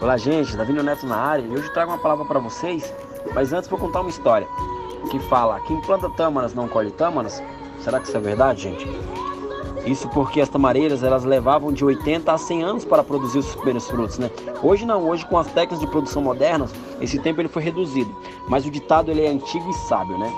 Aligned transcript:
Olá, 0.00 0.16
gente, 0.16 0.56
Davi 0.56 0.72
Neto 0.72 1.06
na 1.06 1.16
área 1.16 1.42
e 1.42 1.50
hoje 1.50 1.72
trago 1.72 1.90
uma 1.90 1.98
palavra 1.98 2.24
para 2.24 2.38
vocês, 2.38 2.94
mas 3.34 3.52
antes 3.52 3.68
vou 3.68 3.76
contar 3.76 4.00
uma 4.00 4.08
história 4.08 4.46
que 5.10 5.18
fala: 5.18 5.58
quem 5.66 5.80
planta 5.80 6.08
tâmaras 6.10 6.54
não 6.54 6.68
colhe 6.68 6.92
tâmaras. 6.92 7.42
Será 7.80 7.98
que 7.98 8.06
isso 8.06 8.16
é 8.16 8.20
verdade, 8.20 8.62
gente? 8.62 8.86
Isso 9.84 10.08
porque 10.10 10.40
as 10.40 10.48
tamareiras 10.48 11.02
elas 11.02 11.24
levavam 11.24 11.72
de 11.72 11.84
80 11.84 12.32
a 12.32 12.38
100 12.38 12.62
anos 12.62 12.84
para 12.84 13.02
produzir 13.02 13.38
os 13.38 13.52
primeiros 13.56 13.88
frutos, 13.88 14.18
né? 14.18 14.30
Hoje 14.62 14.86
não, 14.86 15.08
hoje 15.08 15.26
com 15.26 15.36
as 15.36 15.48
técnicas 15.48 15.80
de 15.80 15.88
produção 15.88 16.22
modernas, 16.22 16.72
esse 17.00 17.18
tempo 17.18 17.40
ele 17.40 17.48
foi 17.48 17.64
reduzido, 17.64 18.16
mas 18.48 18.64
o 18.64 18.70
ditado 18.70 19.10
ele 19.10 19.24
é 19.24 19.28
antigo 19.28 19.68
e 19.68 19.74
sábio, 19.88 20.16
né? 20.16 20.32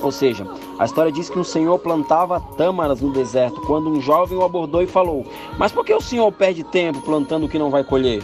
Ou 0.00 0.10
seja, 0.10 0.46
a 0.78 0.86
história 0.86 1.12
diz 1.12 1.28
que 1.28 1.38
um 1.38 1.44
senhor 1.44 1.78
plantava 1.78 2.40
tâmaras 2.56 3.02
no 3.02 3.12
deserto 3.12 3.60
quando 3.60 3.90
um 3.90 4.00
jovem 4.00 4.38
o 4.38 4.42
abordou 4.42 4.80
e 4.80 4.86
falou: 4.86 5.26
Mas 5.58 5.70
por 5.70 5.84
que 5.84 5.92
o 5.92 6.00
senhor 6.00 6.32
perde 6.32 6.64
tempo 6.64 7.02
plantando 7.02 7.44
o 7.44 7.48
que 7.48 7.58
não 7.58 7.70
vai 7.70 7.84
colher? 7.84 8.22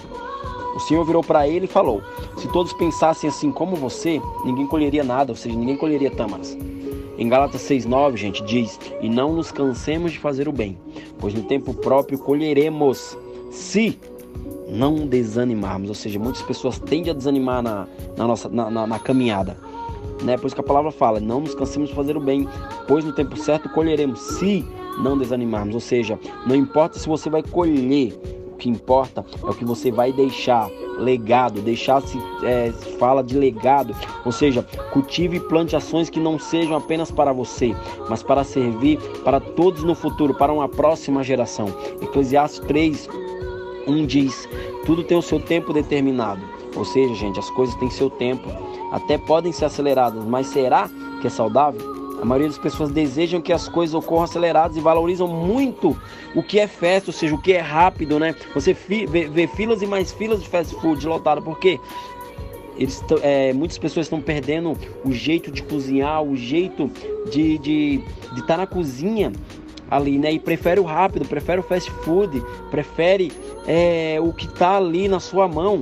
O 0.77 0.81
Senhor 0.81 1.03
virou 1.07 1.25
para 1.25 1.49
ele 1.49 1.65
e 1.65 1.69
falou: 1.69 2.03
Se 2.37 2.47
todos 2.49 2.75
pensassem 2.75 3.31
assim 3.31 3.51
como 3.51 3.75
você, 3.75 4.21
ninguém 4.45 4.67
colheria 4.67 5.03
nada, 5.03 5.33
ou 5.33 5.37
seja, 5.37 5.57
ninguém 5.57 5.77
colheria 5.77 6.11
tâmaras. 6.11 6.57
Em 7.17 7.27
Gálatas 7.31 7.63
6,9, 7.63 8.17
gente, 8.19 8.45
diz: 8.45 8.79
E 9.01 9.09
não 9.09 9.33
nos 9.33 9.51
cansemos 9.51 10.13
de 10.13 10.19
fazer 10.19 10.49
o 10.49 10.53
bem, 10.53 10.77
pois 11.19 11.33
no 11.33 11.43
tempo 11.45 11.73
próprio 11.73 12.19
colheremos, 12.19 13.17
se 13.51 13.99
não 14.69 15.07
desanimarmos. 15.07 15.89
Ou 15.89 15.95
seja, 15.95 16.19
muitas 16.19 16.43
pessoas 16.43 16.79
tendem 16.79 17.11
a 17.11 17.15
desanimar 17.15 17.63
na, 17.63 17.89
na 18.15 18.27
nossa 18.27 18.47
na, 18.51 18.71
na, 18.71 18.87
na 18.87 18.99
caminhada. 18.99 19.57
Né? 20.23 20.37
Pois 20.37 20.53
que 20.53 20.61
a 20.61 20.65
palavra 20.65 20.91
fala: 20.91 21.21
Não 21.21 21.41
nos 21.41 21.55
cansemos 21.55 21.89
de 21.89 21.95
fazer 21.95 22.19
o 22.19 22.21
bem, 22.21 22.47
pois 22.87 23.03
no 23.03 23.15
tempo 23.15 23.35
certo 23.39 23.71
colheremos, 23.71 24.21
se 24.21 24.63
não 24.99 25.17
desanimarmos. 25.17 25.75
Ou 25.75 25.81
seja, 25.81 26.19
não 26.47 26.55
importa 26.55 26.99
se 26.99 27.09
você 27.09 27.31
vai 27.31 27.43
colher 27.43 28.13
que 28.57 28.69
importa 28.69 29.25
é 29.43 29.51
o 29.51 29.55
que 29.55 29.65
você 29.65 29.91
vai 29.91 30.13
deixar 30.13 30.69
legado, 30.99 31.61
deixar 31.61 32.01
se 32.03 32.19
é, 32.43 32.73
fala 32.99 33.23
de 33.23 33.37
legado, 33.37 33.95
ou 34.25 34.33
seja, 34.33 34.63
cultive 34.93 35.37
e 35.37 35.41
plante 35.41 35.77
ações 35.77 36.09
que 36.09 36.19
não 36.19 36.39
sejam 36.39 36.77
apenas 36.77 37.11
para 37.11 37.33
você, 37.33 37.75
mas 38.09 38.23
para 38.23 38.45
servir 38.45 38.99
para 39.23 39.41
todos 39.41 39.83
no 39.83 39.95
futuro, 39.95 40.35
para 40.35 40.53
uma 40.53 40.69
próxima 40.69 41.23
geração. 41.23 41.67
Eclesiastes 42.01 42.61
3, 42.61 43.09
1 43.87 44.07
diz: 44.07 44.49
tudo 44.85 45.03
tem 45.03 45.19
o 45.19 45.23
seu 45.23 45.41
tempo 45.41 45.73
determinado. 45.73 46.41
Ou 46.77 46.85
seja, 46.85 47.15
gente, 47.15 47.39
as 47.39 47.51
coisas 47.51 47.75
têm 47.77 47.91
seu 47.91 48.11
tempo, 48.11 48.49
até 48.93 49.17
podem 49.17 49.51
ser 49.51 49.65
aceleradas, 49.65 50.25
mas 50.25 50.47
será 50.47 50.89
que 51.21 51.27
é 51.27 51.31
saudável? 51.31 51.96
A 52.21 52.25
maioria 52.25 52.49
das 52.49 52.59
pessoas 52.59 52.91
desejam 52.91 53.41
que 53.41 53.53
as 53.53 53.69
coisas 53.69 53.95
ocorram 53.95 54.25
aceleradas 54.25 54.77
e 54.77 54.81
valorizam 54.81 55.29
muito 55.29 55.97
o 56.35 56.43
que 56.43 56.59
é 56.59 56.67
festa, 56.67 57.11
ou 57.11 57.13
seja, 57.13 57.35
o 57.35 57.41
que 57.41 57.53
é 57.53 57.61
rápido, 57.61 58.19
né? 58.19 58.35
Você 58.55 58.73
vê, 58.73 59.07
vê 59.07 59.47
filas 59.47 59.83
e 59.83 59.87
mais 59.87 60.13
filas 60.13 60.43
de 60.43 60.49
fast 60.49 60.75
food 60.77 61.07
lotado, 61.07 61.43
porque 61.43 61.79
eles 62.79 63.03
é, 63.23 63.53
muitas 63.53 63.79
pessoas 63.79 64.07
estão 64.07 64.21
perdendo 64.21 64.77
o 65.05 65.13
jeito 65.13 65.51
de 65.51 65.63
cozinhar, 65.63 66.23
o 66.23 66.37
jeito 66.37 66.91
de 67.31 67.55
estar 67.55 67.63
de, 67.63 68.03
de 68.35 68.47
tá 68.47 68.57
na 68.57 68.67
cozinha 68.67 69.33
ali, 69.91 70.19
né? 70.19 70.33
E 70.33 70.39
prefere 70.39 70.81
o 70.81 70.85
rápido, 70.85 71.27
prefere 71.27 71.61
o 71.61 71.63
fast 71.63 71.91
food, 72.03 72.43
prefere 72.71 73.33
é, 73.67 74.19
o 74.21 74.33
que 74.33 74.47
está 74.47 74.77
ali 74.77 75.09
na 75.09 75.21
sua 75.21 75.49
mão. 75.49 75.81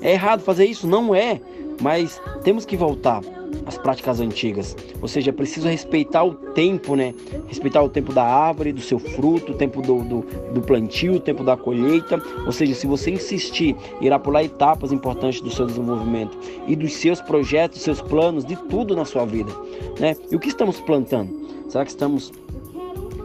É 0.00 0.12
errado 0.12 0.40
fazer 0.40 0.64
isso? 0.64 0.86
Não 0.86 1.14
é, 1.14 1.40
mas 1.80 2.20
temos 2.42 2.64
que 2.64 2.76
voltar 2.76 3.22
as 3.66 3.76
práticas 3.78 4.20
antigas. 4.20 4.76
Ou 5.00 5.08
seja, 5.08 5.30
é 5.30 5.32
preciso 5.32 5.68
respeitar 5.68 6.24
o 6.24 6.34
tempo, 6.34 6.94
né? 6.94 7.14
Respeitar 7.46 7.82
o 7.82 7.88
tempo 7.88 8.12
da 8.12 8.24
árvore, 8.24 8.72
do 8.72 8.80
seu 8.80 8.98
fruto, 8.98 9.52
o 9.52 9.54
tempo 9.54 9.82
do, 9.82 10.02
do, 10.02 10.20
do 10.52 10.60
plantio, 10.60 11.14
o 11.14 11.20
tempo 11.20 11.42
da 11.42 11.56
colheita. 11.56 12.22
Ou 12.46 12.52
seja, 12.52 12.74
se 12.74 12.86
você 12.86 13.10
insistir, 13.10 13.76
irá 14.00 14.18
pular 14.18 14.44
etapas 14.44 14.92
importantes 14.92 15.40
do 15.40 15.50
seu 15.50 15.66
desenvolvimento 15.66 16.36
e 16.66 16.76
dos 16.76 16.92
seus 16.94 17.20
projetos, 17.20 17.80
seus 17.80 18.00
planos, 18.00 18.44
de 18.44 18.56
tudo 18.56 18.94
na 18.94 19.04
sua 19.04 19.24
vida. 19.24 19.52
Né? 19.98 20.16
E 20.30 20.36
o 20.36 20.38
que 20.38 20.48
estamos 20.48 20.80
plantando? 20.80 21.30
Será 21.68 21.84
que 21.84 21.90
estamos 21.90 22.32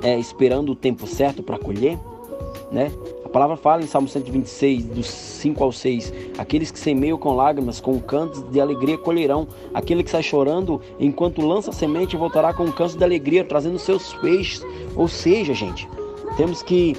é, 0.02 0.18
esperando 0.20 0.72
o 0.72 0.76
tempo 0.76 1.08
certo 1.08 1.44
para 1.44 1.58
colher? 1.58 1.98
Né? 2.72 2.92
Palavra 3.36 3.58
fala 3.58 3.84
em 3.84 3.86
Salmo 3.86 4.08
126, 4.08 4.86
dos 4.86 5.08
5 5.08 5.62
ao 5.62 5.70
6: 5.70 6.14
Aqueles 6.38 6.72
que 6.72 6.80
semeiam 6.80 7.18
com 7.18 7.36
lágrimas, 7.36 7.82
com 7.82 8.00
cantos 8.00 8.42
de 8.50 8.62
alegria 8.62 8.98
colherão. 8.98 9.46
Aquele 9.74 10.06
que 10.06 10.10
sai 10.10 10.24
chorando 10.24 10.82
enquanto 10.98 11.46
lança 11.46 11.74
semente 11.74 12.16
voltará 12.16 12.54
com 12.54 12.72
cantos 12.72 12.96
de 12.96 13.04
alegria, 13.04 13.44
trazendo 13.44 13.78
seus 13.78 14.14
feixes. 14.14 14.66
Ou 14.96 15.10
seja, 15.10 15.54
gente, 15.54 15.86
temos 16.38 16.64
que 16.64 16.96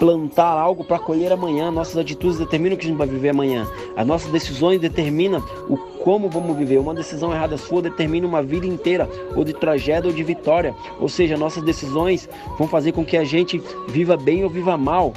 plantar 0.00 0.50
algo 0.50 0.82
para 0.82 0.98
colher 0.98 1.30
amanhã. 1.30 1.70
Nossas 1.70 1.96
atitudes 1.96 2.38
determinam 2.38 2.74
o 2.74 2.76
que 2.76 2.86
a 2.86 2.88
gente 2.88 2.98
vai 2.98 3.06
viver 3.06 3.28
amanhã. 3.28 3.64
As 3.94 4.04
nossas 4.04 4.32
decisões 4.32 4.80
determinam 4.80 5.40
o 5.68 5.76
como 5.76 6.28
vamos 6.28 6.56
viver. 6.56 6.78
Uma 6.78 6.92
decisão 6.92 7.32
errada 7.32 7.56
sua 7.56 7.80
determina 7.80 8.26
uma 8.26 8.42
vida 8.42 8.66
inteira, 8.66 9.08
ou 9.36 9.44
de 9.44 9.52
tragédia 9.52 10.10
ou 10.10 10.16
de 10.16 10.24
vitória. 10.24 10.74
Ou 10.98 11.08
seja, 11.08 11.36
nossas 11.36 11.62
decisões 11.62 12.28
vão 12.58 12.66
fazer 12.66 12.90
com 12.90 13.04
que 13.04 13.16
a 13.16 13.22
gente 13.22 13.62
viva 13.86 14.16
bem 14.16 14.42
ou 14.42 14.50
viva 14.50 14.76
mal 14.76 15.12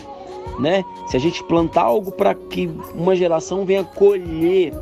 né? 0.60 0.84
Se 1.08 1.18
a 1.18 1.20
gente 1.20 1.44
plantar 1.44 1.84
algo 1.84 2.12
para 2.12 2.34
que 2.34 2.70
uma 2.94 3.16
geração 3.16 3.66
venha 3.66 3.84
colher 3.84 4.74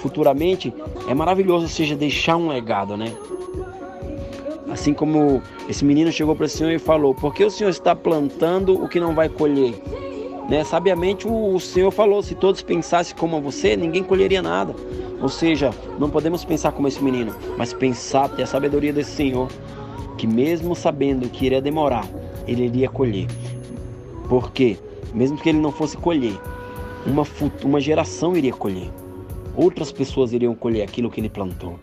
futuramente, 0.00 0.72
é 1.08 1.14
maravilhoso, 1.14 1.64
ou 1.64 1.68
seja, 1.68 1.96
deixar 1.96 2.36
um 2.36 2.48
legado, 2.48 2.96
né? 2.96 3.12
Assim 4.70 4.92
como 4.92 5.42
esse 5.68 5.84
menino 5.84 6.12
chegou 6.12 6.36
para 6.36 6.46
o 6.46 6.48
Senhor 6.48 6.70
e 6.70 6.78
falou: 6.78 7.14
Por 7.14 7.34
que 7.34 7.44
o 7.44 7.50
Senhor 7.50 7.70
está 7.70 7.96
plantando 7.96 8.82
o 8.82 8.88
que 8.88 9.00
não 9.00 9.14
vai 9.14 9.28
colher? 9.28 9.74
Né? 10.48 10.62
Sabiamente 10.62 11.26
o 11.26 11.58
Senhor 11.58 11.90
falou: 11.90 12.22
Se 12.22 12.34
todos 12.34 12.62
pensassem 12.62 13.16
como 13.16 13.40
você, 13.40 13.76
ninguém 13.76 14.02
colheria 14.02 14.42
nada. 14.42 14.74
Ou 15.20 15.28
seja, 15.28 15.70
não 15.98 16.08
podemos 16.08 16.44
pensar 16.44 16.70
como 16.72 16.86
esse 16.86 17.02
menino, 17.02 17.34
mas 17.56 17.72
pensar, 17.72 18.28
ter 18.28 18.44
a 18.44 18.46
sabedoria 18.46 18.92
desse 18.92 19.10
Senhor, 19.10 19.48
que 20.16 20.26
mesmo 20.26 20.76
sabendo 20.76 21.28
que 21.28 21.46
iria 21.46 21.60
demorar, 21.60 22.06
ele 22.46 22.66
iria 22.66 22.88
colher. 22.88 23.26
Porque, 24.28 24.76
mesmo 25.14 25.36
que 25.38 25.48
ele 25.48 25.58
não 25.58 25.72
fosse 25.72 25.96
colher, 25.96 26.38
uma, 27.06 27.26
uma 27.64 27.80
geração 27.80 28.36
iria 28.36 28.52
colher. 28.52 28.90
Outras 29.56 29.90
pessoas 29.90 30.32
iriam 30.32 30.54
colher 30.54 30.82
aquilo 30.82 31.10
que 31.10 31.20
ele 31.20 31.28
plantou. 31.28 31.78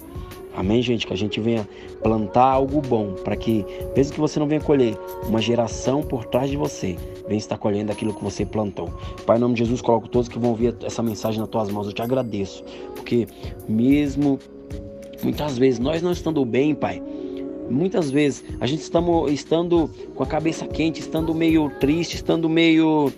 Amém, 0.55 0.81
gente? 0.81 1.05
Que 1.05 1.13
a 1.13 1.17
gente 1.17 1.39
venha 1.41 1.67
plantar 2.01 2.45
algo 2.45 2.81
bom, 2.81 3.13
para 3.13 3.35
que, 3.35 3.65
mesmo 3.95 4.13
que 4.13 4.19
você 4.19 4.39
não 4.39 4.47
venha 4.47 4.61
colher, 4.61 4.97
uma 5.27 5.41
geração 5.41 6.01
por 6.01 6.23
trás 6.25 6.49
de 6.49 6.55
você 6.55 6.95
venha 7.27 7.37
estar 7.37 7.57
colhendo 7.57 7.91
aquilo 7.91 8.13
que 8.13 8.23
você 8.23 8.45
plantou. 8.45 8.89
Pai, 9.25 9.37
em 9.37 9.39
nome 9.39 9.55
de 9.55 9.59
Jesus, 9.59 9.81
coloco 9.81 10.07
todos 10.07 10.29
que 10.29 10.39
vão 10.39 10.51
ouvir 10.51 10.75
essa 10.83 11.01
mensagem 11.03 11.39
nas 11.39 11.49
tuas 11.49 11.69
mãos. 11.69 11.87
Eu 11.87 11.93
te 11.93 12.01
agradeço, 12.01 12.63
porque 12.95 13.27
mesmo 13.67 14.39
muitas 15.23 15.57
vezes 15.57 15.79
nós 15.79 16.01
não 16.01 16.11
estando 16.11 16.43
bem, 16.45 16.75
Pai, 16.75 17.01
Muitas 17.69 18.11
vezes 18.11 18.43
a 18.59 18.65
gente 18.65 18.81
estamos 18.81 19.31
estando 19.31 19.89
com 20.15 20.23
a 20.23 20.27
cabeça 20.27 20.67
quente, 20.67 20.99
estando 20.99 21.33
meio 21.33 21.69
triste, 21.79 22.15
estando 22.15 22.49
meio, 22.49 23.11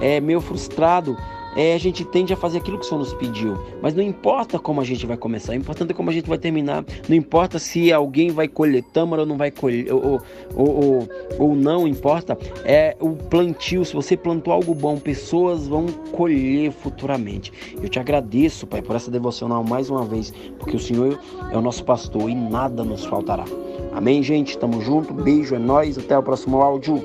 é, 0.00 0.20
meio 0.20 0.40
frustrado, 0.40 1.16
é, 1.54 1.74
a 1.74 1.78
gente 1.78 2.04
tende 2.04 2.32
a 2.32 2.36
fazer 2.36 2.58
aquilo 2.58 2.78
que 2.78 2.84
o 2.84 2.88
Senhor 2.88 3.00
nos 3.00 3.14
pediu. 3.14 3.58
Mas 3.80 3.94
não 3.94 4.02
importa 4.02 4.58
como 4.58 4.80
a 4.80 4.84
gente 4.84 5.06
vai 5.06 5.16
começar, 5.16 5.52
o 5.52 5.54
importante 5.54 5.90
é 5.90 5.94
como 5.94 6.10
a 6.10 6.12
gente 6.12 6.28
vai 6.28 6.38
terminar. 6.38 6.84
Não 7.08 7.16
importa 7.16 7.58
se 7.58 7.92
alguém 7.92 8.30
vai 8.30 8.48
colher 8.48 8.82
tâmara 8.82 9.22
ou 9.22 9.28
não 9.28 9.36
vai 9.36 9.50
colher, 9.50 9.92
ou, 9.92 10.20
ou, 10.54 10.68
ou, 10.68 11.08
ou 11.38 11.54
não 11.54 11.86
importa. 11.86 12.38
É 12.64 12.96
o 13.00 13.10
plantio. 13.10 13.84
Se 13.84 13.94
você 13.94 14.16
plantou 14.16 14.52
algo 14.52 14.74
bom, 14.74 14.98
pessoas 14.98 15.68
vão 15.68 15.86
colher 16.12 16.72
futuramente. 16.72 17.52
Eu 17.80 17.88
te 17.88 17.98
agradeço, 17.98 18.66
Pai, 18.66 18.80
por 18.80 18.96
essa 18.96 19.10
devocional 19.10 19.62
mais 19.62 19.90
uma 19.90 20.04
vez, 20.04 20.32
porque 20.58 20.76
o 20.76 20.80
Senhor 20.80 21.18
é 21.50 21.56
o 21.56 21.60
nosso 21.60 21.84
pastor 21.84 22.30
e 22.30 22.34
nada 22.34 22.82
nos 22.82 23.04
faltará. 23.04 23.44
Amém, 23.92 24.22
gente? 24.22 24.58
Tamo 24.58 24.80
junto. 24.80 25.12
Beijo, 25.12 25.54
é 25.54 25.58
nóis. 25.58 25.98
Até 25.98 26.16
o 26.16 26.22
próximo 26.22 26.62
áudio. 26.62 27.04